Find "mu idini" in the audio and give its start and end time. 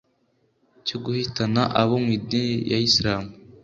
2.03-2.55